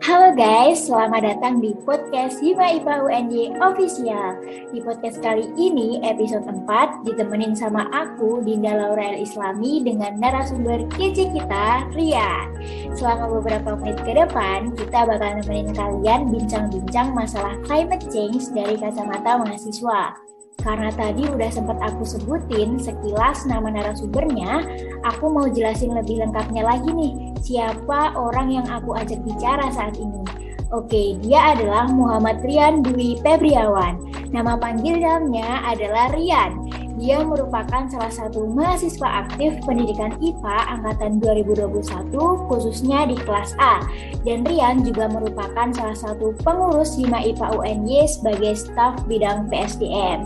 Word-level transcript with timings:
Halo 0.00 0.32
guys, 0.32 0.88
selamat 0.88 1.20
datang 1.20 1.60
di 1.60 1.76
podcast 1.84 2.40
Hima 2.40 2.80
IPA 2.80 3.12
UNY 3.12 3.60
Official. 3.60 4.40
Di 4.72 4.80
podcast 4.80 5.20
kali 5.20 5.52
ini, 5.60 6.00
episode 6.00 6.48
4, 6.48 7.04
ditemenin 7.04 7.52
sama 7.52 7.84
aku, 7.92 8.40
Dinda 8.40 8.72
Laurel 8.72 9.20
Islami, 9.20 9.84
dengan 9.84 10.16
narasumber 10.16 10.88
kece 10.96 11.28
kita, 11.36 11.84
Rian. 11.92 12.56
Selama 12.96 13.36
beberapa 13.36 13.76
menit 13.76 14.00
ke 14.00 14.16
depan, 14.16 14.72
kita 14.80 15.04
bakal 15.04 15.44
nemenin 15.44 15.76
kalian 15.76 16.32
bincang-bincang 16.32 17.12
masalah 17.12 17.52
climate 17.68 18.08
change 18.08 18.48
dari 18.56 18.80
kacamata 18.80 19.44
mahasiswa. 19.44 20.31
Karena 20.60 20.92
tadi 20.92 21.24
udah 21.24 21.50
sempat 21.50 21.80
aku 21.80 22.04
sebutin 22.04 22.76
sekilas 22.76 23.48
nama 23.48 23.72
narasumbernya, 23.72 24.62
aku 25.08 25.32
mau 25.32 25.48
jelasin 25.48 25.96
lebih 25.96 26.20
lengkapnya 26.20 26.62
lagi 26.62 26.92
nih, 26.92 27.32
siapa 27.40 28.12
orang 28.14 28.52
yang 28.52 28.66
aku 28.68 28.92
ajak 28.92 29.24
bicara 29.24 29.72
saat 29.72 29.96
ini. 29.96 30.20
Oke, 30.72 31.20
dia 31.20 31.52
adalah 31.52 31.84
Muhammad 31.84 32.40
Rian 32.40 32.80
Dwi 32.80 33.20
Febriawan. 33.20 34.00
Nama 34.32 34.56
panggil 34.56 35.04
dalamnya 35.04 35.60
adalah 35.68 36.08
Rian. 36.16 36.61
Dia 37.02 37.18
merupakan 37.18 37.90
salah 37.90 38.14
satu 38.14 38.46
mahasiswa 38.46 39.26
aktif 39.26 39.58
pendidikan 39.66 40.14
IPA 40.22 40.58
angkatan 40.78 41.18
2021 41.18 42.14
khususnya 42.46 43.10
di 43.10 43.18
kelas 43.18 43.58
A. 43.58 43.82
Dan 44.22 44.46
Rian 44.46 44.86
juga 44.86 45.10
merupakan 45.10 45.66
salah 45.74 45.98
satu 45.98 46.30
pengurus 46.46 46.94
Hima 46.94 47.26
IPA 47.26 47.58
UNY 47.58 48.06
sebagai 48.06 48.54
staf 48.54 49.02
bidang 49.10 49.50
PSDM. 49.50 50.22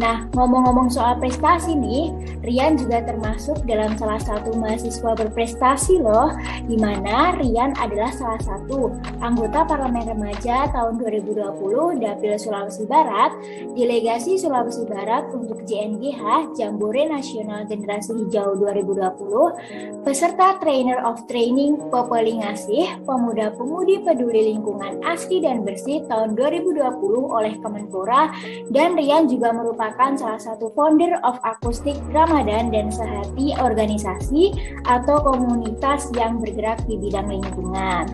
Nah, 0.00 0.24
ngomong-ngomong 0.32 0.88
soal 0.88 1.20
prestasi 1.20 1.76
nih, 1.76 2.08
Rian 2.40 2.80
juga 2.80 3.04
termasuk 3.04 3.60
dalam 3.68 3.92
salah 4.00 4.16
satu 4.16 4.56
mahasiswa 4.56 5.12
berprestasi 5.12 6.00
loh, 6.00 6.32
di 6.64 6.80
mana 6.80 7.36
Rian 7.36 7.76
adalah 7.76 8.08
salah 8.08 8.40
satu 8.40 8.88
anggota 9.20 9.68
Parlemen 9.68 10.16
Remaja 10.16 10.72
tahun 10.72 10.96
2020 10.96 12.00
Dapil 12.00 12.32
Sulawesi 12.40 12.88
Barat, 12.88 13.36
Delegasi 13.76 14.40
Sulawesi 14.40 14.88
Barat 14.88 15.28
untuk 15.28 15.60
JNGH 15.68 16.56
Jambore 16.56 17.04
Nasional 17.12 17.68
Generasi 17.68 18.16
Hijau 18.16 18.56
2020, 18.56 20.08
peserta 20.08 20.56
Trainer 20.56 21.04
of 21.04 21.20
Training 21.28 21.76
Popeli 21.92 22.40
Ngasih, 22.40 23.04
Pemuda-Pemudi 23.04 24.00
Peduli 24.08 24.56
Lingkungan 24.56 25.04
Asli 25.04 25.44
dan 25.44 25.68
Bersih 25.68 26.00
tahun 26.08 26.32
2020 26.32 26.80
oleh 27.28 27.60
Kemenpora, 27.60 28.32
dan 28.72 28.96
Rian 28.96 29.28
juga 29.28 29.52
merupakan 29.52 29.81
merupakan 29.82 30.14
salah 30.14 30.38
satu 30.38 30.70
founder 30.78 31.18
of 31.26 31.42
Akustik 31.42 31.98
Ramadan 32.14 32.70
dan 32.70 32.94
sehati 32.94 33.50
organisasi 33.58 34.54
atau 34.86 35.18
komunitas 35.18 36.06
yang 36.14 36.38
bergerak 36.38 36.78
di 36.86 37.02
bidang 37.02 37.26
lingkungan. 37.26 38.06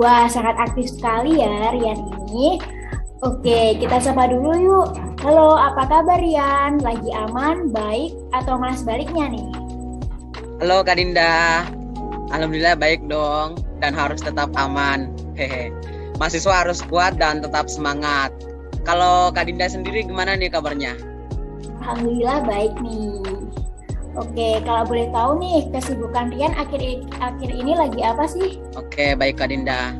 Wah, 0.00 0.24
sangat 0.24 0.56
aktif 0.56 0.88
sekali 0.88 1.36
ya 1.36 1.76
Rian 1.76 2.00
ini. 2.00 2.56
Oke, 3.20 3.76
kita 3.76 4.00
sapa 4.00 4.24
dulu 4.24 4.56
yuk. 4.56 4.88
Halo, 5.20 5.52
apa 5.52 5.84
kabar 5.84 6.16
Rian? 6.16 6.80
Lagi 6.80 7.12
aman, 7.12 7.68
baik, 7.68 8.16
atau 8.32 8.56
malah 8.56 8.80
sebaliknya 8.80 9.36
nih? 9.36 9.52
Halo 10.64 10.80
Kak 10.80 10.96
Dinda. 10.96 11.68
Alhamdulillah 12.32 12.80
baik 12.80 13.04
dong 13.12 13.60
dan 13.84 13.92
harus 13.92 14.24
tetap 14.24 14.48
aman. 14.56 15.12
Hehe. 15.36 15.76
Mahasiswa 16.16 16.64
harus 16.64 16.80
kuat 16.88 17.20
dan 17.20 17.44
tetap 17.44 17.68
semangat. 17.68 18.32
Kalau 18.82 19.30
Kak 19.30 19.46
Dinda 19.46 19.70
sendiri 19.70 20.02
gimana 20.02 20.34
nih 20.34 20.50
kabarnya? 20.50 20.98
Alhamdulillah 21.82 22.42
baik 22.46 22.74
nih. 22.82 23.22
Oke, 24.12 24.60
kalau 24.66 24.84
boleh 24.84 25.08
tahu 25.08 25.40
nih 25.40 25.72
kesibukan 25.72 26.28
Rian 26.34 26.52
akhir 26.52 27.08
akhir 27.16 27.48
ini 27.48 27.72
lagi 27.72 28.00
apa 28.04 28.28
sih? 28.28 28.60
Oke, 28.76 29.16
baik 29.16 29.40
Kak 29.40 29.48
Dinda. 29.54 29.96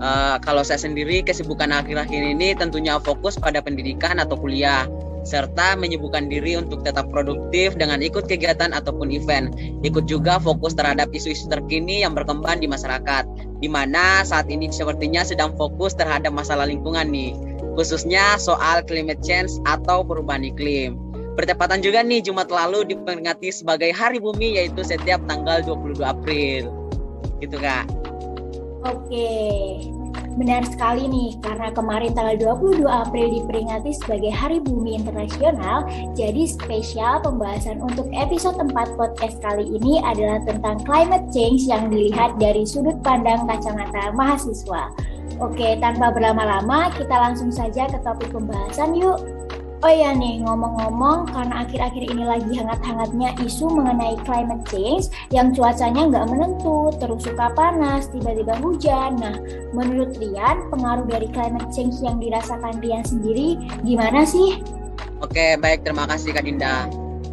Uh, 0.00 0.40
kalau 0.40 0.64
saya 0.64 0.80
sendiri 0.80 1.20
kesibukan 1.20 1.68
akhir-akhir 1.68 2.24
ini 2.24 2.56
tentunya 2.56 2.96
fokus 2.96 3.36
pada 3.36 3.60
pendidikan 3.60 4.16
atau 4.16 4.32
kuliah 4.32 4.88
serta 5.28 5.76
menyibukkan 5.76 6.32
diri 6.32 6.56
untuk 6.56 6.80
tetap 6.80 7.12
produktif 7.12 7.76
dengan 7.76 8.00
ikut 8.00 8.24
kegiatan 8.24 8.72
ataupun 8.72 9.12
event. 9.12 9.52
Ikut 9.84 10.08
juga 10.08 10.40
fokus 10.40 10.72
terhadap 10.72 11.12
isu-isu 11.12 11.44
terkini 11.52 12.00
yang 12.00 12.16
berkembang 12.16 12.64
di 12.64 12.68
masyarakat, 12.70 13.28
di 13.60 13.68
mana 13.68 14.24
saat 14.24 14.48
ini 14.48 14.72
sepertinya 14.72 15.20
sedang 15.20 15.52
fokus 15.60 15.92
terhadap 15.92 16.32
masalah 16.32 16.64
lingkungan 16.64 17.12
nih 17.12 17.49
khususnya 17.80 18.36
soal 18.36 18.84
climate 18.84 19.24
change 19.24 19.56
atau 19.64 20.04
perubahan 20.04 20.44
iklim. 20.44 21.00
Bertepatan 21.40 21.80
juga 21.80 22.04
nih 22.04 22.20
Jumat 22.20 22.52
lalu 22.52 22.84
diperingati 22.92 23.48
sebagai 23.48 23.96
Hari 23.96 24.20
Bumi 24.20 24.60
yaitu 24.60 24.84
setiap 24.84 25.24
tanggal 25.24 25.64
22 25.64 26.04
April. 26.04 26.68
Gitu 27.40 27.56
Kak. 27.56 27.88
Oke. 28.84 29.32
Benar 30.36 30.62
sekali 30.68 31.10
nih, 31.10 31.36
karena 31.42 31.74
kemarin 31.74 32.12
tanggal 32.14 32.56
22 32.56 32.86
April 32.86 33.26
diperingati 33.40 33.90
sebagai 33.98 34.30
Hari 34.30 34.62
Bumi 34.62 34.94
Internasional, 35.00 35.84
jadi 36.14 36.46
spesial 36.46 37.18
pembahasan 37.24 37.82
untuk 37.82 38.06
episode 38.14 38.56
4 38.62 38.72
podcast 38.94 39.36
kali 39.42 39.66
ini 39.68 39.98
adalah 40.00 40.38
tentang 40.46 40.80
climate 40.86 41.28
change 41.34 41.66
yang 41.66 41.90
dilihat 41.90 42.38
dari 42.38 42.62
sudut 42.62 43.00
pandang 43.02 43.42
kacamata 43.50 44.14
mahasiswa. 44.14 44.94
Oke, 45.38 45.78
tanpa 45.78 46.10
berlama-lama, 46.10 46.90
kita 46.98 47.14
langsung 47.14 47.54
saja 47.54 47.86
ke 47.86 47.98
topik 48.02 48.34
pembahasan 48.34 48.98
yuk. 48.98 49.20
Oh 49.80 49.88
iya 49.88 50.12
nih, 50.12 50.44
ngomong-ngomong, 50.44 51.32
karena 51.32 51.64
akhir-akhir 51.64 52.12
ini 52.12 52.28
lagi 52.28 52.52
hangat-hangatnya 52.52 53.32
isu 53.40 53.64
mengenai 53.64 54.12
climate 54.28 54.60
change 54.68 55.08
yang 55.32 55.56
cuacanya 55.56 56.04
nggak 56.04 56.28
menentu, 56.28 56.92
terus 57.00 57.24
suka 57.24 57.48
panas, 57.56 58.12
tiba-tiba 58.12 58.60
hujan. 58.60 59.16
Nah, 59.16 59.40
menurut 59.72 60.20
Rian, 60.20 60.68
pengaruh 60.68 61.08
dari 61.08 61.32
climate 61.32 61.72
change 61.72 61.96
yang 62.04 62.20
dirasakan 62.20 62.76
Rian 62.84 63.08
sendiri 63.08 63.56
gimana 63.80 64.28
sih? 64.28 64.60
Oke, 65.24 65.56
baik. 65.56 65.80
Terima 65.88 66.04
kasih 66.04 66.36
Kak 66.36 66.44
Dinda. 66.44 66.84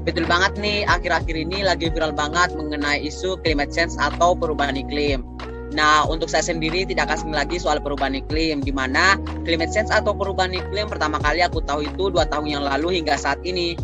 Betul 0.08 0.24
banget 0.24 0.56
nih, 0.56 0.88
akhir-akhir 0.88 1.36
ini 1.36 1.68
lagi 1.68 1.92
viral 1.92 2.16
banget 2.16 2.56
mengenai 2.56 3.04
isu 3.04 3.44
climate 3.44 3.76
change 3.76 3.92
atau 4.00 4.32
perubahan 4.32 4.80
iklim. 4.80 5.28
Nah, 5.76 6.08
untuk 6.08 6.32
saya 6.32 6.48
sendiri 6.48 6.88
tidak 6.88 7.12
asing 7.12 7.36
lagi 7.36 7.60
soal 7.60 7.84
perubahan 7.84 8.16
iklim, 8.16 8.64
di 8.64 8.72
mana 8.72 9.20
climate 9.44 9.74
change 9.76 9.92
atau 9.92 10.16
perubahan 10.16 10.56
iklim 10.56 10.88
pertama 10.88 11.20
kali 11.20 11.44
aku 11.44 11.60
tahu 11.60 11.84
itu 11.84 12.08
dua 12.08 12.24
tahun 12.30 12.48
yang 12.48 12.64
lalu 12.64 13.04
hingga 13.04 13.20
saat 13.20 13.42
ini. 13.44 13.76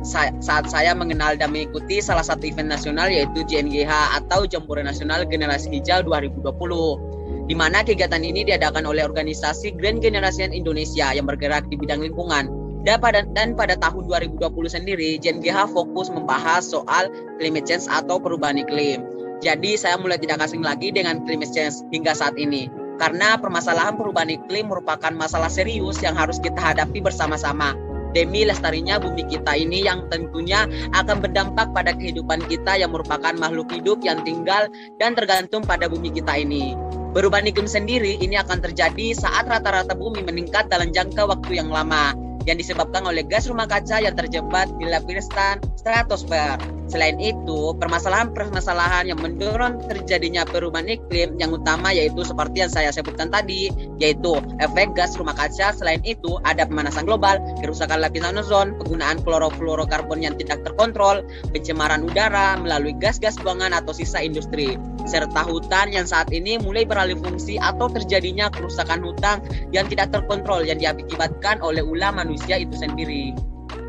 Sa 0.00 0.32
saat 0.40 0.68
saya 0.72 0.96
mengenal 0.96 1.36
dan 1.36 1.52
mengikuti 1.52 2.00
salah 2.00 2.24
satu 2.24 2.48
event 2.48 2.72
nasional 2.72 3.12
yaitu 3.12 3.44
JNGH 3.44 4.16
atau 4.24 4.48
Jambore 4.48 4.80
Nasional 4.80 5.28
Generasi 5.28 5.76
Hijau 5.76 6.00
2020 6.08 7.20
di 7.50 7.58
mana 7.58 7.82
kegiatan 7.82 8.22
ini 8.22 8.46
diadakan 8.46 8.86
oleh 8.86 9.02
organisasi 9.02 9.74
Grand 9.74 9.98
Generation 9.98 10.54
Indonesia 10.54 11.10
yang 11.12 11.26
bergerak 11.26 11.66
di 11.66 11.76
bidang 11.76 11.98
lingkungan. 12.00 12.46
Dan 12.80 12.96
pada, 12.96 13.26
dan 13.36 13.52
pada 13.52 13.76
tahun 13.76 14.08
2020 14.08 14.40
sendiri, 14.70 15.20
JNGH 15.20 15.68
fokus 15.68 16.08
membahas 16.08 16.64
soal 16.64 17.12
climate 17.36 17.68
change 17.68 17.84
atau 17.92 18.16
perubahan 18.16 18.56
iklim. 18.56 19.19
Jadi 19.40 19.80
saya 19.80 19.96
mulai 19.96 20.20
tidak 20.20 20.44
asing 20.44 20.60
lagi 20.60 20.92
dengan 20.92 21.24
climate 21.24 21.48
change 21.48 21.80
hingga 21.88 22.12
saat 22.12 22.36
ini. 22.36 22.68
Karena 23.00 23.40
permasalahan 23.40 23.96
perubahan 23.96 24.28
iklim 24.28 24.68
merupakan 24.68 25.08
masalah 25.16 25.48
serius 25.48 26.04
yang 26.04 26.12
harus 26.12 26.36
kita 26.36 26.60
hadapi 26.60 27.00
bersama-sama. 27.00 27.72
Demi 28.12 28.44
lestarinya 28.44 29.00
bumi 29.00 29.24
kita 29.24 29.56
ini 29.56 29.86
yang 29.86 30.10
tentunya 30.12 30.68
akan 30.92 31.24
berdampak 31.24 31.72
pada 31.72 31.96
kehidupan 31.96 32.44
kita 32.50 32.76
yang 32.76 32.92
merupakan 32.92 33.32
makhluk 33.38 33.72
hidup 33.72 34.04
yang 34.04 34.20
tinggal 34.26 34.68
dan 35.00 35.16
tergantung 35.16 35.64
pada 35.64 35.88
bumi 35.88 36.12
kita 36.12 36.36
ini. 36.36 36.76
Perubahan 37.16 37.48
iklim 37.48 37.70
sendiri 37.70 38.20
ini 38.20 38.36
akan 38.36 38.60
terjadi 38.60 39.16
saat 39.16 39.48
rata-rata 39.48 39.96
bumi 39.96 40.20
meningkat 40.26 40.68
dalam 40.68 40.92
jangka 40.92 41.24
waktu 41.24 41.56
yang 41.62 41.72
lama 41.72 42.12
yang 42.48 42.56
disebabkan 42.56 43.04
oleh 43.04 43.24
gas 43.24 43.48
rumah 43.48 43.68
kaca 43.68 44.00
yang 44.00 44.16
terjebak 44.16 44.68
di 44.76 44.88
lapisan 44.88 45.60
stratosfer. 45.76 46.79
Selain 46.90 47.14
itu, 47.22 47.70
permasalahan-permasalahan 47.78 49.06
yang 49.14 49.22
mendorong 49.22 49.78
terjadinya 49.86 50.42
perubahan 50.42 50.90
iklim 50.90 51.38
yang 51.38 51.54
utama 51.54 51.94
yaitu 51.94 52.26
seperti 52.26 52.66
yang 52.66 52.72
saya 52.72 52.90
sebutkan 52.90 53.30
tadi, 53.30 53.70
yaitu 54.02 54.42
efek 54.58 54.98
gas 54.98 55.14
rumah 55.14 55.38
kaca. 55.38 55.70
Selain 55.70 56.02
itu, 56.02 56.42
ada 56.42 56.66
pemanasan 56.66 57.06
global, 57.06 57.38
kerusakan 57.62 58.02
lapisan 58.02 58.42
ozon, 58.42 58.74
penggunaan 58.82 59.22
klorofluorokarbon 59.22 60.18
yang 60.18 60.34
tidak 60.34 60.66
terkontrol, 60.66 61.22
pencemaran 61.54 62.02
udara 62.02 62.58
melalui 62.58 62.92
gas-gas 62.98 63.38
buangan 63.38 63.70
atau 63.70 63.94
sisa 63.94 64.18
industri, 64.18 64.74
serta 65.06 65.46
hutan 65.46 65.94
yang 65.94 66.10
saat 66.10 66.26
ini 66.34 66.58
mulai 66.58 66.82
beralih 66.82 67.16
fungsi 67.22 67.54
atau 67.62 67.86
terjadinya 67.86 68.50
kerusakan 68.50 68.98
hutan 69.06 69.38
yang 69.70 69.86
tidak 69.86 70.10
terkontrol 70.10 70.66
yang 70.66 70.82
diakibatkan 70.82 71.62
oleh 71.62 71.86
ulah 71.86 72.10
manusia 72.10 72.58
itu 72.58 72.74
sendiri. 72.74 73.30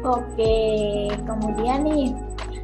Oke, 0.01 0.53
kemudian 1.29 1.85
nih 1.85 2.09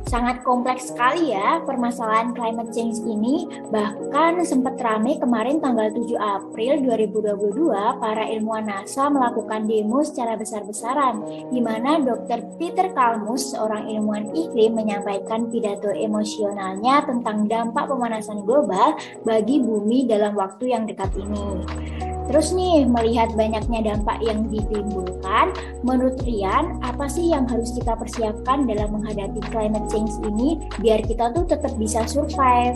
Sangat 0.08 0.40
kompleks 0.48 0.88
sekali 0.88 1.36
ya 1.36 1.60
permasalahan 1.68 2.32
climate 2.32 2.72
change 2.72 3.04
ini. 3.04 3.44
Bahkan 3.68 4.40
sempat 4.48 4.80
ramai 4.80 5.20
kemarin 5.20 5.60
tanggal 5.60 5.92
7 5.92 6.16
April 6.16 6.80
2022 6.88 7.76
para 8.00 8.24
ilmuwan 8.32 8.72
NASA 8.72 9.12
melakukan 9.12 9.68
demo 9.68 10.00
secara 10.08 10.40
besar-besaran 10.40 11.20
di 11.52 11.60
mana 11.60 12.00
Dr. 12.00 12.40
Peter 12.56 12.88
Kalmus, 12.96 13.52
seorang 13.52 13.92
ilmuwan 13.92 14.32
iklim 14.32 14.80
menyampaikan 14.80 15.52
pidato 15.52 15.92
emosionalnya 15.92 17.04
tentang 17.04 17.52
dampak 17.52 17.92
pemanasan 17.92 18.48
global 18.48 18.96
bagi 19.28 19.60
bumi 19.60 20.08
dalam 20.08 20.40
waktu 20.40 20.72
yang 20.72 20.88
dekat 20.88 21.12
ini. 21.20 22.07
Terus 22.28 22.52
nih, 22.52 22.84
melihat 22.84 23.32
banyaknya 23.40 23.96
dampak 23.96 24.20
yang 24.20 24.52
ditimbulkan, 24.52 25.56
menurut 25.88 26.20
Rian, 26.28 26.76
apa 26.84 27.08
sih 27.08 27.32
yang 27.32 27.48
harus 27.48 27.72
kita 27.72 27.96
persiapkan 27.96 28.68
dalam 28.68 29.00
menghadapi 29.00 29.40
climate 29.48 29.88
change 29.88 30.12
ini 30.28 30.60
biar 30.84 31.00
kita 31.08 31.32
tuh 31.32 31.48
tetap 31.48 31.72
bisa 31.80 32.04
survive? 32.04 32.76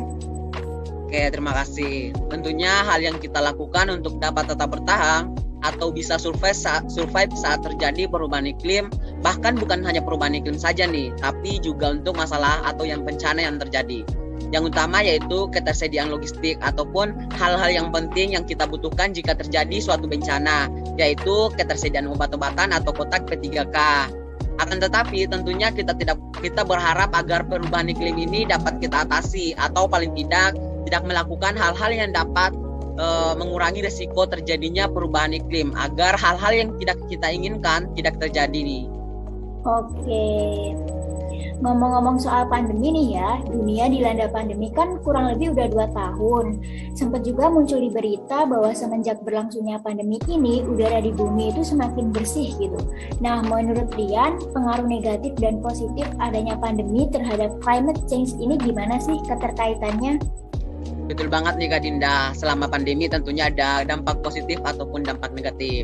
Oke, 1.12 1.28
terima 1.28 1.52
kasih. 1.52 2.16
Tentunya 2.32 2.88
hal 2.88 3.04
yang 3.04 3.20
kita 3.20 3.44
lakukan 3.44 3.92
untuk 3.92 4.16
dapat 4.24 4.48
tetap 4.48 4.72
bertahan 4.72 5.36
atau 5.68 5.92
bisa 5.92 6.16
survive 6.16 6.56
saat, 6.56 6.88
survive 6.88 7.36
saat 7.36 7.60
terjadi 7.60 8.08
perubahan 8.08 8.48
iklim, 8.48 8.88
bahkan 9.20 9.60
bukan 9.60 9.84
hanya 9.84 10.00
perubahan 10.00 10.40
iklim 10.40 10.56
saja 10.56 10.88
nih, 10.88 11.12
tapi 11.20 11.60
juga 11.60 11.92
untuk 11.92 12.16
masalah 12.16 12.64
atau 12.64 12.88
yang 12.88 13.04
bencana 13.04 13.44
yang 13.44 13.60
terjadi. 13.60 14.08
Yang 14.52 14.76
utama 14.76 15.00
yaitu 15.00 15.48
ketersediaan 15.52 16.12
logistik 16.12 16.60
ataupun 16.60 17.16
hal-hal 17.40 17.72
yang 17.72 17.88
penting 17.90 18.36
yang 18.36 18.44
kita 18.44 18.68
butuhkan 18.68 19.16
jika 19.16 19.32
terjadi 19.36 19.80
suatu 19.80 20.06
bencana, 20.12 20.68
yaitu 21.00 21.52
ketersediaan 21.56 22.12
obat-obatan 22.12 22.76
atau 22.76 22.92
kotak 22.92 23.24
P3K. 23.32 23.78
Akan 24.60 24.78
tetapi 24.78 25.26
tentunya 25.26 25.72
kita 25.72 25.96
tidak 25.96 26.20
kita 26.44 26.62
berharap 26.68 27.16
agar 27.16 27.48
perubahan 27.48 27.90
iklim 27.90 28.20
ini 28.20 28.44
dapat 28.46 28.78
kita 28.84 29.08
atasi 29.08 29.56
atau 29.56 29.88
paling 29.88 30.12
tidak 30.14 30.54
tidak 30.86 31.02
melakukan 31.08 31.56
hal-hal 31.56 31.90
yang 31.90 32.12
dapat 32.12 32.52
e, 33.00 33.06
mengurangi 33.40 33.82
resiko 33.82 34.28
terjadinya 34.28 34.86
perubahan 34.92 35.34
iklim 35.34 35.72
agar 35.80 36.20
hal-hal 36.20 36.52
yang 36.52 36.70
tidak 36.78 37.00
kita 37.08 37.32
inginkan 37.32 37.90
tidak 37.96 38.20
terjadi 38.20 38.60
nih. 38.60 38.86
Oke. 39.66 40.26
Ngomong-ngomong 41.62 42.18
soal 42.18 42.50
pandemi 42.50 42.90
nih 42.90 43.08
ya, 43.22 43.30
dunia 43.46 43.86
dilanda 43.88 44.28
pandemi 44.34 44.74
kan 44.74 44.98
kurang 45.06 45.30
lebih 45.36 45.54
udah 45.54 45.68
dua 45.70 45.86
tahun. 45.94 46.62
Sempat 46.98 47.22
juga 47.22 47.54
muncul 47.54 47.82
di 47.82 47.94
berita 47.94 48.50
bahwa 48.50 48.74
semenjak 48.74 49.22
berlangsungnya 49.22 49.78
pandemi 49.82 50.18
ini, 50.26 50.66
udara 50.66 51.02
di 51.02 51.14
bumi 51.14 51.54
itu 51.54 51.62
semakin 51.62 52.10
bersih 52.10 52.50
gitu. 52.58 52.80
Nah, 53.22 53.46
menurut 53.46 53.94
Rian, 53.94 54.42
pengaruh 54.52 54.90
negatif 54.90 55.38
dan 55.38 55.62
positif 55.62 56.10
adanya 56.18 56.58
pandemi 56.58 57.06
terhadap 57.10 57.54
climate 57.62 58.00
change 58.10 58.34
ini 58.42 58.58
gimana 58.58 58.98
sih 58.98 59.18
keterkaitannya? 59.30 60.18
Betul 61.12 61.28
banget 61.28 61.60
nih 61.60 61.68
Kak 61.68 61.82
Dinda, 61.84 62.32
selama 62.32 62.72
pandemi 62.72 63.12
tentunya 63.12 63.52
ada 63.52 63.84
dampak 63.84 64.24
positif 64.24 64.64
ataupun 64.64 65.04
dampak 65.04 65.36
negatif. 65.36 65.84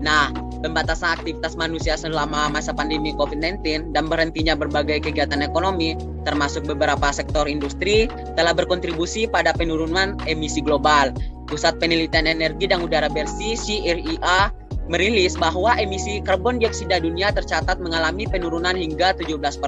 Nah, 0.00 0.32
pembatasan 0.64 1.20
aktivitas 1.20 1.60
manusia 1.60 2.00
selama 2.00 2.48
masa 2.48 2.72
pandemi 2.72 3.12
COVID-19 3.12 3.92
dan 3.92 4.08
berhentinya 4.08 4.56
berbagai 4.56 5.04
kegiatan 5.04 5.44
ekonomi, 5.44 5.92
termasuk 6.24 6.64
beberapa 6.64 7.12
sektor 7.12 7.44
industri, 7.44 8.08
telah 8.40 8.56
berkontribusi 8.56 9.28
pada 9.28 9.52
penurunan 9.52 10.16
emisi 10.24 10.64
global. 10.64 11.12
Pusat 11.44 11.76
Penelitian 11.76 12.24
Energi 12.24 12.64
dan 12.64 12.80
Udara 12.80 13.12
Bersih 13.12 13.60
CRIA 13.60 14.48
merilis 14.88 15.36
bahwa 15.36 15.76
emisi 15.80 16.20
karbon 16.20 16.60
dioksida 16.60 17.00
dunia 17.00 17.32
tercatat 17.32 17.80
mengalami 17.80 18.28
penurunan 18.28 18.76
hingga 18.76 19.16
17% 19.16 19.60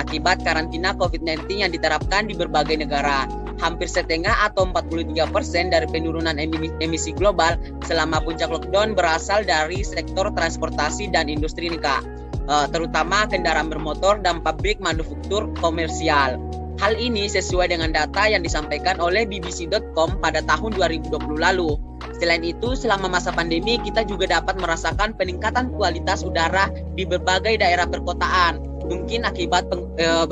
akibat 0.00 0.40
karantina 0.44 0.96
COVID-19 0.96 1.60
yang 1.60 1.72
diterapkan 1.72 2.28
di 2.28 2.36
berbagai 2.36 2.80
negara 2.80 3.28
hampir 3.60 3.86
setengah 3.86 4.32
atau 4.48 4.64
43 4.66 5.28
persen 5.30 5.68
dari 5.68 5.84
penurunan 5.86 6.34
emisi 6.80 7.12
global 7.12 7.60
selama 7.84 8.18
puncak 8.24 8.48
lockdown 8.48 8.96
berasal 8.96 9.44
dari 9.44 9.84
sektor 9.84 10.32
transportasi 10.32 11.12
dan 11.12 11.28
industri 11.28 11.68
nih 11.68 11.78
kak, 11.78 12.02
uh, 12.48 12.66
terutama 12.72 13.28
kendaraan 13.28 13.68
bermotor 13.68 14.18
dan 14.24 14.40
pabrik 14.40 14.80
manufaktur 14.80 15.46
komersial. 15.60 16.40
Hal 16.80 16.96
ini 16.96 17.28
sesuai 17.28 17.76
dengan 17.76 17.92
data 17.92 18.24
yang 18.24 18.40
disampaikan 18.40 18.96
oleh 19.04 19.28
BBC.com 19.28 20.16
pada 20.24 20.40
tahun 20.40 20.80
2020 20.80 21.36
lalu. 21.36 21.76
Selain 22.16 22.40
itu, 22.40 22.72
selama 22.72 23.20
masa 23.20 23.36
pandemi 23.36 23.76
kita 23.84 24.00
juga 24.08 24.40
dapat 24.40 24.56
merasakan 24.56 25.12
peningkatan 25.12 25.76
kualitas 25.76 26.24
udara 26.24 26.72
di 26.96 27.04
berbagai 27.04 27.60
daerah 27.60 27.84
perkotaan, 27.84 28.64
mungkin 28.88 29.28
akibat 29.28 29.68
eh, 30.00 30.24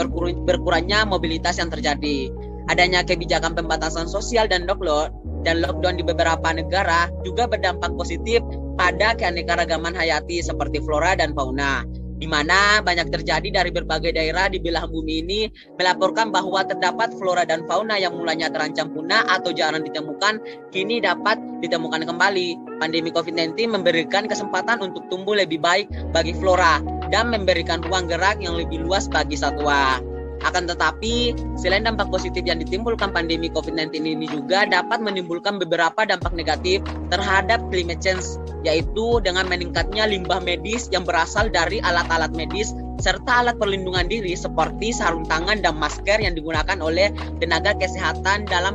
berkurangnya 0.49 1.05
mobilitas 1.05 1.61
yang 1.61 1.69
terjadi 1.69 2.33
adanya 2.69 3.05
kebijakan 3.05 3.57
pembatasan 3.57 4.07
sosial 4.07 4.49
dan 4.49 4.69
lockdown 4.69 5.13
dan 5.43 5.65
lockdown 5.65 5.97
di 5.97 6.05
beberapa 6.05 6.49
negara 6.53 7.09
juga 7.25 7.49
berdampak 7.49 7.97
positif 7.97 8.45
pada 8.77 9.17
keanekaragaman 9.17 9.97
hayati 9.97 10.45
seperti 10.45 10.79
flora 10.85 11.19
dan 11.19 11.35
fauna 11.35 11.83
di 12.19 12.27
mana 12.27 12.83
banyak 12.83 13.15
terjadi 13.15 13.63
dari 13.63 13.71
berbagai 13.71 14.11
daerah 14.11 14.51
di 14.51 14.59
belahan 14.59 14.91
bumi 14.91 15.23
ini 15.23 15.41
melaporkan 15.79 16.35
bahwa 16.35 16.67
terdapat 16.67 17.15
flora 17.15 17.47
dan 17.47 17.63
fauna 17.71 17.95
yang 17.95 18.19
mulanya 18.19 18.51
terancam 18.51 18.91
punah 18.91 19.23
atau 19.31 19.55
jarang 19.55 19.87
ditemukan 19.87 20.43
kini 20.75 20.99
dapat 20.99 21.39
ditemukan 21.63 22.03
kembali. 22.03 22.59
Pandemi 22.83 23.15
COVID-19 23.15 23.71
memberikan 23.71 24.27
kesempatan 24.27 24.83
untuk 24.83 25.07
tumbuh 25.07 25.39
lebih 25.39 25.63
baik 25.63 25.87
bagi 26.11 26.35
flora 26.35 26.83
dan 27.15 27.31
memberikan 27.31 27.79
ruang 27.87 28.11
gerak 28.11 28.43
yang 28.43 28.59
lebih 28.59 28.83
luas 28.83 29.07
bagi 29.07 29.39
satwa. 29.39 30.03
Akan 30.47 30.71
tetapi, 30.71 31.35
selain 31.59 31.83
dampak 31.87 32.11
positif 32.13 32.47
yang 32.47 32.63
ditimbulkan 32.63 33.11
pandemi 33.11 33.51
COVID-19 33.51 33.91
ini 34.07 34.27
juga 34.31 34.67
dapat 34.69 35.03
menimbulkan 35.03 35.59
beberapa 35.59 36.07
dampak 36.07 36.31
negatif 36.35 36.83
terhadap 37.11 37.59
climate 37.71 37.99
change, 37.99 38.39
yaitu 38.63 39.19
dengan 39.23 39.51
meningkatnya 39.51 40.07
limbah 40.07 40.39
medis 40.39 40.87
yang 40.95 41.03
berasal 41.03 41.51
dari 41.51 41.83
alat-alat 41.83 42.31
medis 42.35 42.71
serta 42.99 43.47
alat 43.47 43.57
perlindungan 43.63 44.11
diri 44.11 44.35
seperti 44.35 44.91
sarung 44.91 45.23
tangan 45.23 45.63
dan 45.63 45.79
masker 45.79 46.19
yang 46.19 46.35
digunakan 46.35 46.79
oleh 46.83 47.15
tenaga 47.39 47.73
kesehatan 47.79 48.45
dalam 48.51 48.75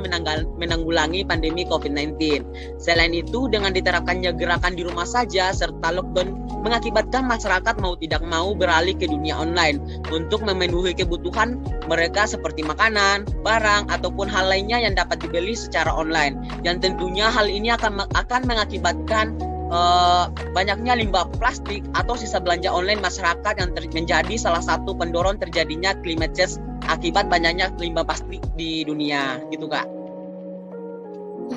menanggulangi 0.55 1.27
pandemi 1.27 1.67
COVID-19. 1.67 2.43
Selain 2.79 3.11
itu, 3.11 3.51
dengan 3.51 3.75
diterapkannya 3.75 4.31
gerakan 4.39 4.79
di 4.79 4.87
rumah 4.87 5.03
saja 5.03 5.51
serta 5.51 5.91
lockdown 5.91 6.42
mengakibatkan 6.63 7.27
masyarakat 7.27 7.75
mau 7.83 7.93
tidak 7.99 8.23
mau 8.23 8.55
beralih 8.55 8.95
ke 8.95 9.05
dunia 9.05 9.35
online 9.35 9.83
untuk 10.09 10.41
memenuhi 10.47 10.95
kebutuhan 10.95 11.59
mereka 11.91 12.23
seperti 12.23 12.63
makanan, 12.63 13.27
barang, 13.43 13.91
ataupun 13.91 14.31
hal 14.31 14.47
lainnya 14.47 14.79
yang 14.79 14.95
dapat 14.95 15.19
dibeli 15.19 15.53
secara 15.53 15.91
online. 15.91 16.39
Yang 16.63 16.89
tentunya 16.89 17.27
hal 17.27 17.51
ini 17.51 17.75
akan 17.75 18.07
akan 18.15 18.41
mengakibatkan 18.47 19.35
uh, 19.69 20.31
banyaknya 20.55 20.95
limbah 20.97 21.27
plastik 21.37 21.83
atau 21.97 22.15
sisa 22.15 22.39
belanja 22.39 22.71
online 22.71 23.03
masyarakat 23.03 23.53
yang 23.59 23.69
menjadi 23.73 24.35
salah 24.39 24.63
satu 24.63 24.95
pendorong 24.95 25.41
terjadinya 25.41 25.91
climate 25.99 26.33
change 26.33 26.57
akibat 26.87 27.27
banyaknya 27.27 27.71
limbah 27.75 28.07
plastik 28.07 28.39
di 28.55 28.87
dunia 28.87 29.43
gitu 29.51 29.67
kak. 29.67 30.02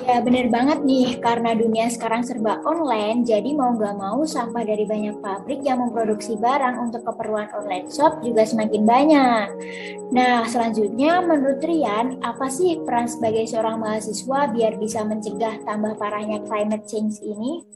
Ya 0.06 0.22
bener 0.22 0.46
banget 0.54 0.86
nih, 0.86 1.18
karena 1.18 1.54
dunia 1.58 1.90
sekarang 1.90 2.22
serba 2.22 2.62
online, 2.62 3.26
jadi 3.26 3.54
mau 3.58 3.74
nggak 3.74 3.98
mau 3.98 4.22
sampah 4.22 4.62
dari 4.62 4.86
banyak 4.86 5.18
pabrik 5.18 5.66
yang 5.66 5.82
memproduksi 5.82 6.38
barang 6.38 6.78
untuk 6.78 7.02
keperluan 7.02 7.50
online 7.50 7.90
shop 7.90 8.22
juga 8.22 8.46
semakin 8.46 8.86
banyak. 8.86 9.46
Nah 10.14 10.46
selanjutnya 10.46 11.26
menurut 11.26 11.58
Rian, 11.58 12.22
apa 12.22 12.46
sih 12.46 12.78
peran 12.86 13.10
sebagai 13.10 13.50
seorang 13.50 13.82
mahasiswa 13.82 14.46
biar 14.54 14.78
bisa 14.78 15.02
mencegah 15.02 15.58
tambah 15.66 15.98
parahnya 15.98 16.38
climate 16.46 16.86
change 16.86 17.18
ini? 17.26 17.66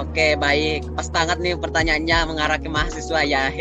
Oke, 0.00 0.40
baik. 0.40 0.88
Pas 0.96 1.06
banget 1.12 1.38
nih 1.44 1.54
pertanyaannya 1.60 2.18
mengarah 2.24 2.58
ke 2.58 2.72
mahasiswa 2.72 3.20
ya. 3.20 3.52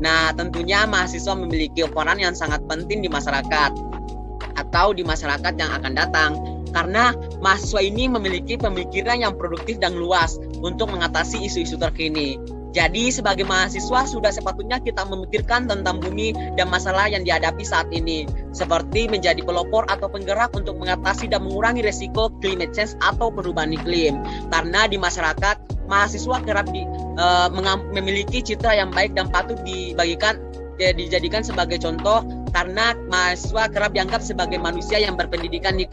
Nah, 0.00 0.32
tentunya 0.32 0.88
mahasiswa 0.88 1.36
memiliki 1.36 1.84
peran 1.88 2.18
yang 2.18 2.32
sangat 2.32 2.64
penting 2.66 3.04
di 3.04 3.08
masyarakat 3.12 3.72
atau 4.56 4.96
di 4.96 5.04
masyarakat 5.04 5.52
yang 5.60 5.70
akan 5.76 5.92
datang 5.92 6.55
karena 6.76 7.16
mahasiswa 7.40 7.80
ini 7.80 8.04
memiliki 8.04 8.60
pemikiran 8.60 9.24
yang 9.24 9.32
produktif 9.32 9.80
dan 9.80 9.96
luas 9.96 10.36
untuk 10.60 10.92
mengatasi 10.92 11.48
isu-isu 11.48 11.80
terkini. 11.80 12.36
Jadi 12.76 13.08
sebagai 13.08 13.48
mahasiswa 13.48 14.04
sudah 14.04 14.28
sepatutnya 14.28 14.76
kita 14.84 15.08
memikirkan 15.08 15.64
tentang 15.64 15.96
bumi 15.96 16.36
dan 16.60 16.68
masalah 16.68 17.08
yang 17.08 17.24
dihadapi 17.24 17.64
saat 17.64 17.88
ini, 17.88 18.28
seperti 18.52 19.08
menjadi 19.08 19.40
pelopor 19.40 19.88
atau 19.88 20.12
penggerak 20.12 20.52
untuk 20.52 20.76
mengatasi 20.76 21.32
dan 21.32 21.48
mengurangi 21.48 21.80
resiko 21.80 22.28
climate 22.44 22.76
change 22.76 22.92
atau 23.00 23.32
perubahan 23.32 23.72
iklim. 23.72 24.20
Karena 24.52 24.84
di 24.84 25.00
masyarakat 25.00 25.88
mahasiswa 25.88 26.36
kerap 26.44 26.68
di, 26.68 26.84
uh, 27.16 27.48
memiliki 27.96 28.44
citra 28.44 28.76
yang 28.76 28.92
baik 28.92 29.16
dan 29.16 29.32
patut 29.32 29.56
dibagikan 29.64 30.36
ya, 30.76 30.92
dijadikan 30.92 31.40
sebagai 31.40 31.80
contoh 31.80 32.28
karena 32.52 32.92
mahasiswa 33.08 33.72
kerap 33.72 33.96
dianggap 33.96 34.20
sebagai 34.20 34.60
manusia 34.60 35.00
yang 35.00 35.16
berpendidikan 35.16 35.80
nih. 35.80 35.88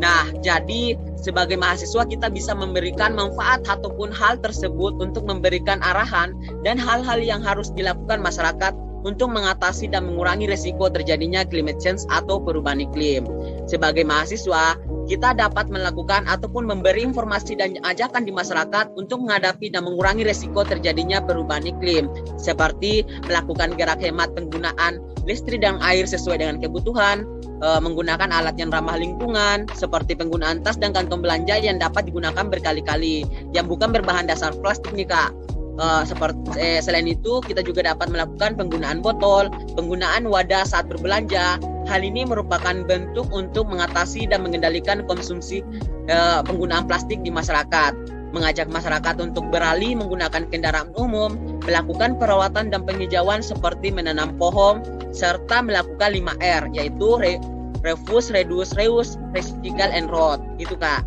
Nah, 0.00 0.32
jadi 0.40 0.96
sebagai 1.20 1.60
mahasiswa 1.60 2.08
kita 2.08 2.32
bisa 2.32 2.56
memberikan 2.56 3.12
manfaat 3.12 3.68
ataupun 3.68 4.08
hal 4.16 4.40
tersebut 4.40 4.96
untuk 4.96 5.28
memberikan 5.28 5.84
arahan 5.84 6.32
dan 6.64 6.80
hal-hal 6.80 7.20
yang 7.20 7.44
harus 7.44 7.68
dilakukan 7.76 8.24
masyarakat 8.24 8.72
untuk 9.00 9.32
mengatasi 9.32 9.88
dan 9.88 10.08
mengurangi 10.08 10.48
resiko 10.48 10.88
terjadinya 10.92 11.44
climate 11.44 11.80
change 11.80 12.04
atau 12.12 12.40
perubahan 12.40 12.84
iklim. 12.84 13.24
Sebagai 13.64 14.04
mahasiswa, 14.04 14.76
kita 15.10 15.34
dapat 15.34 15.66
melakukan 15.66 16.22
ataupun 16.30 16.70
memberi 16.70 17.02
informasi 17.02 17.58
dan 17.58 17.74
ajakan 17.82 18.22
di 18.22 18.30
masyarakat 18.30 18.94
untuk 18.94 19.26
menghadapi 19.26 19.74
dan 19.74 19.82
mengurangi 19.82 20.22
resiko 20.22 20.62
terjadinya 20.62 21.18
perubahan 21.18 21.66
iklim, 21.66 22.06
seperti 22.38 23.02
melakukan 23.26 23.74
gerak 23.74 23.98
hemat 23.98 24.30
penggunaan 24.38 25.02
listrik 25.26 25.66
dan 25.66 25.82
air 25.82 26.06
sesuai 26.06 26.38
dengan 26.38 26.62
kebutuhan, 26.62 27.26
eh, 27.58 27.80
menggunakan 27.82 28.30
alat 28.30 28.54
yang 28.54 28.70
ramah 28.70 28.94
lingkungan, 28.94 29.66
seperti 29.74 30.14
penggunaan 30.14 30.62
tas 30.62 30.78
dan 30.78 30.94
kantong 30.94 31.26
belanja 31.26 31.58
yang 31.58 31.82
dapat 31.82 32.06
digunakan 32.06 32.46
berkali-kali, 32.46 33.26
yang 33.50 33.66
bukan 33.66 33.90
berbahan 33.90 34.30
dasar 34.30 34.54
plastik 34.62 34.94
nih 34.94 35.10
kak. 35.10 35.34
Uh, 35.80 36.04
seperti 36.04 36.60
eh, 36.60 36.76
selain 36.84 37.08
itu 37.08 37.40
kita 37.40 37.64
juga 37.64 37.80
dapat 37.80 38.12
melakukan 38.12 38.52
penggunaan 38.52 39.00
botol, 39.00 39.48
penggunaan 39.72 40.28
wadah 40.28 40.60
saat 40.68 40.84
berbelanja. 40.92 41.56
Hal 41.90 42.06
ini 42.06 42.22
merupakan 42.22 42.86
bentuk 42.86 43.26
untuk 43.34 43.66
mengatasi 43.66 44.30
dan 44.30 44.46
mengendalikan 44.46 45.02
konsumsi 45.10 45.66
uh, 46.06 46.38
penggunaan 46.46 46.86
plastik 46.86 47.18
di 47.26 47.34
masyarakat. 47.34 47.98
Mengajak 48.30 48.70
masyarakat 48.70 49.18
untuk 49.18 49.50
beralih 49.50 49.98
menggunakan 49.98 50.46
kendaraan 50.54 50.94
umum, 50.94 51.34
melakukan 51.66 52.14
perawatan 52.14 52.70
dan 52.70 52.86
penghijauan 52.86 53.42
seperti 53.42 53.90
menanam 53.90 54.38
pohon, 54.38 54.86
serta 55.10 55.66
melakukan 55.66 56.14
5R 56.14 56.70
yaitu 56.78 57.18
re 57.18 57.42
refuse, 57.82 58.30
reduce, 58.30 58.70
reuse, 58.78 59.18
recycle, 59.34 59.90
and 59.90 60.14
road. 60.14 60.38
Itu 60.62 60.78
kak. 60.78 61.02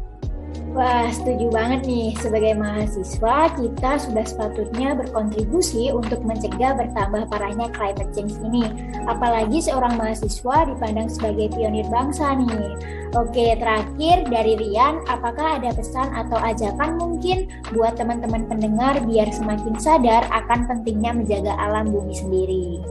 Wah, 0.74 1.06
setuju 1.14 1.54
banget 1.54 1.86
nih. 1.86 2.18
Sebagai 2.18 2.58
mahasiswa, 2.58 3.38
kita 3.54 3.92
sudah 4.02 4.26
sepatutnya 4.26 4.98
berkontribusi 4.98 5.94
untuk 5.94 6.26
mencegah 6.26 6.74
bertambah 6.74 7.30
parahnya 7.30 7.70
climate 7.78 8.10
change 8.18 8.34
ini. 8.42 8.66
Apalagi 9.06 9.62
seorang 9.62 10.02
mahasiswa 10.02 10.66
dipandang 10.66 11.14
sebagai 11.14 11.54
pionir 11.54 11.86
bangsa 11.94 12.34
nih. 12.42 12.74
Oke, 13.14 13.54
terakhir 13.54 14.26
dari 14.26 14.58
Rian, 14.58 15.06
apakah 15.06 15.62
ada 15.62 15.70
pesan 15.78 16.10
atau 16.10 16.42
ajakan 16.42 16.98
mungkin 16.98 17.54
buat 17.70 17.94
teman-teman 17.94 18.50
pendengar 18.50 18.98
biar 19.06 19.30
semakin 19.30 19.78
sadar 19.78 20.26
akan 20.34 20.66
pentingnya 20.66 21.14
menjaga 21.14 21.54
alam 21.54 21.94
bumi 21.94 22.18
sendiri? 22.18 22.82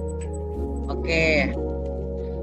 Oke, 0.86 1.50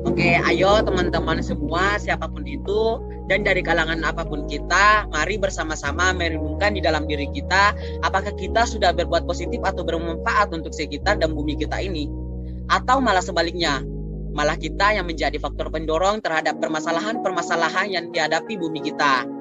Oke, 0.07 0.39
ayo 0.47 0.79
teman-teman 0.79 1.43
semua, 1.43 1.99
siapa 1.99 2.31
pun 2.31 2.47
itu, 2.47 3.03
dan 3.29 3.45
dari 3.45 3.61
kalangan 3.61 4.01
apa 4.01 4.25
pun 4.25 4.49
kita, 4.49 5.05
mari 5.13 5.37
bersama-sama 5.37 6.11
merenungkan 6.17 6.73
di 6.73 6.81
dalam 6.81 7.05
diri 7.05 7.29
kita, 7.29 7.77
apakah 8.01 8.33
kita 8.33 8.65
sudah 8.65 8.89
berbuat 8.91 9.29
positif 9.29 9.61
atau 9.61 9.85
bermanfaat 9.85 10.49
untuk 10.49 10.73
sekitar 10.73 11.21
dan 11.21 11.37
bumi 11.37 11.53
kita 11.53 11.77
ini, 11.77 12.09
atau 12.73 12.97
malah 12.97 13.21
sebaliknya, 13.21 13.85
malah 14.33 14.57
kita 14.57 14.97
yang 14.97 15.05
menjadi 15.05 15.37
faktor 15.37 15.69
pendorong 15.69 16.25
terhadap 16.25 16.57
permasalahan-permasalahan 16.57 17.87
yang 17.93 18.05
dihadapi 18.09 18.57
bumi 18.57 18.81
kita. 18.81 19.38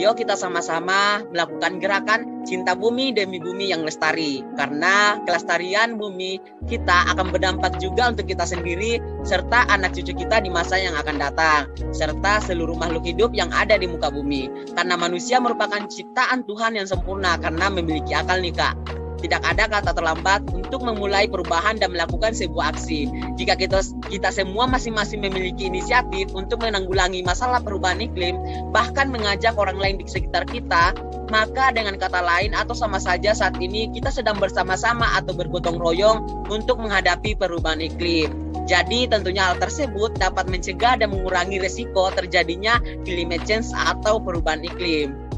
Yuk 0.00 0.16
kita 0.16 0.32
sama-sama 0.32 1.20
melakukan 1.28 1.76
gerakan 1.76 2.40
cinta 2.48 2.72
bumi 2.72 3.12
demi 3.12 3.36
bumi 3.36 3.68
yang 3.68 3.84
lestari. 3.84 4.40
Karena 4.56 5.20
kelestarian 5.28 6.00
bumi 6.00 6.40
kita 6.64 7.12
akan 7.12 7.28
berdampak 7.28 7.76
juga 7.76 8.08
untuk 8.08 8.24
kita 8.24 8.48
sendiri 8.48 8.96
serta 9.28 9.68
anak 9.68 9.92
cucu 9.92 10.16
kita 10.16 10.40
di 10.40 10.48
masa 10.48 10.80
yang 10.80 10.96
akan 10.96 11.20
datang. 11.20 11.68
Serta 11.92 12.40
seluruh 12.40 12.80
makhluk 12.80 13.04
hidup 13.04 13.36
yang 13.36 13.52
ada 13.52 13.76
di 13.76 13.84
muka 13.84 14.08
bumi. 14.08 14.48
Karena 14.72 14.96
manusia 14.96 15.36
merupakan 15.36 15.84
ciptaan 15.84 16.48
Tuhan 16.48 16.80
yang 16.80 16.88
sempurna 16.88 17.36
karena 17.36 17.68
memiliki 17.68 18.16
akal 18.16 18.40
nih 18.40 18.56
kak. 18.56 18.99
Tidak 19.20 19.42
ada 19.44 19.68
kata 19.68 19.92
terlambat 19.92 20.48
untuk 20.50 20.80
memulai 20.82 21.28
perubahan 21.28 21.76
dan 21.76 21.92
melakukan 21.92 22.32
sebuah 22.32 22.72
aksi. 22.76 23.08
Jika 23.36 23.54
kita 23.56 23.84
kita 24.08 24.32
semua 24.32 24.64
masing-masing 24.64 25.20
memiliki 25.20 25.68
inisiatif 25.68 26.32
untuk 26.32 26.64
menanggulangi 26.64 27.20
masalah 27.20 27.60
perubahan 27.60 28.00
iklim, 28.00 28.40
bahkan 28.72 29.12
mengajak 29.12 29.54
orang 29.60 29.76
lain 29.76 30.00
di 30.00 30.08
sekitar 30.08 30.48
kita, 30.48 30.96
maka 31.28 31.70
dengan 31.70 32.00
kata 32.00 32.24
lain 32.24 32.56
atau 32.56 32.72
sama 32.72 32.96
saja 32.96 33.36
saat 33.36 33.60
ini 33.60 33.92
kita 33.92 34.08
sedang 34.08 34.40
bersama-sama 34.40 35.06
atau 35.14 35.36
bergotong 35.36 35.76
royong 35.76 36.48
untuk 36.48 36.80
menghadapi 36.80 37.36
perubahan 37.36 37.84
iklim. 37.84 38.50
Jadi 38.70 39.10
tentunya 39.10 39.50
hal 39.50 39.58
tersebut 39.58 40.14
dapat 40.14 40.46
mencegah 40.46 40.94
dan 40.94 41.10
mengurangi 41.10 41.58
resiko 41.58 42.06
terjadinya 42.14 42.78
climate 43.02 43.42
change 43.42 43.74
atau 43.74 44.22
perubahan 44.22 44.62
iklim. 44.62 45.30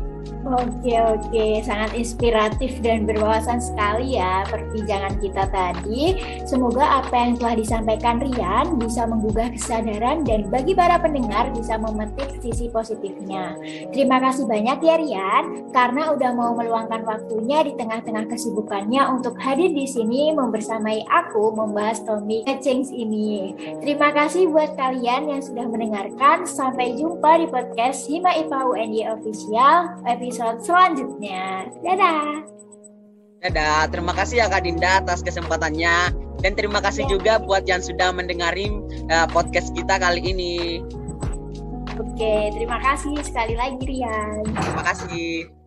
Oke 0.42 0.98
oke, 0.98 1.62
sangat 1.62 1.94
inspiratif 1.94 2.82
dan 2.82 3.06
berwawasan 3.06 3.62
sekali 3.62 4.18
ya 4.18 4.42
perbincangan 4.50 5.14
kita 5.22 5.46
tadi. 5.54 6.18
Semoga 6.50 6.98
apa 6.98 7.14
yang 7.14 7.38
telah 7.38 7.54
disampaikan 7.54 8.18
Rian 8.18 8.74
bisa 8.74 9.06
menggugah 9.06 9.54
kesadaran 9.54 10.26
dan 10.26 10.50
bagi 10.50 10.74
para 10.74 10.98
pendengar 10.98 11.54
bisa 11.54 11.78
memetik 11.78 12.42
sisi 12.42 12.66
positifnya. 12.74 13.54
Terima 13.94 14.18
kasih 14.18 14.50
banyak 14.50 14.82
ya 14.82 14.94
Rian 14.98 15.44
karena 15.70 16.10
udah 16.10 16.30
mau 16.34 16.58
meluangkan 16.58 17.06
waktunya 17.06 17.62
di 17.62 17.78
tengah-tengah 17.78 18.26
kesibukannya 18.26 19.14
untuk 19.14 19.38
hadir 19.38 19.70
di 19.70 19.86
sini 19.86 20.34
membersamai 20.34 21.06
aku 21.06 21.54
membahas 21.54 22.02
topik 22.02 22.50
change 22.66 22.90
ini. 22.90 23.54
Terima 23.78 24.10
kasih 24.10 24.50
buat 24.50 24.74
kalian 24.74 25.30
yang 25.30 25.38
sudah 25.38 25.70
mendengarkan. 25.70 26.50
Sampai 26.50 26.98
jumpa 26.98 27.38
di 27.38 27.46
podcast 27.46 28.10
Hima 28.10 28.34
IPA 28.42 28.60
UNY 28.66 29.02
Official 29.06 30.02
episode 30.02 30.31
episode 30.32 30.64
selanjutnya. 30.64 31.68
Dadah. 31.84 32.40
Dadah, 33.44 33.84
terima 33.92 34.16
kasih 34.16 34.40
ya 34.40 34.46
Kak 34.48 34.64
Dinda 34.64 35.04
atas 35.04 35.20
kesempatannya 35.20 36.08
dan 36.40 36.52
terima 36.56 36.80
kasih 36.80 37.04
ya. 37.04 37.10
juga 37.12 37.32
buat 37.36 37.68
yang 37.68 37.84
sudah 37.84 38.16
mendengarin 38.16 38.80
uh, 39.12 39.28
podcast 39.28 39.76
kita 39.76 40.00
kali 40.00 40.24
ini. 40.24 40.80
Oke, 42.00 42.48
terima 42.56 42.80
kasih 42.80 43.20
sekali 43.20 43.60
lagi 43.60 43.84
Rian. 43.84 44.40
Terima 44.56 44.82
kasih. 44.88 45.61